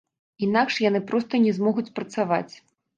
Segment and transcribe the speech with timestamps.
[0.47, 2.53] Інакш яны проста не змогуць працаваць.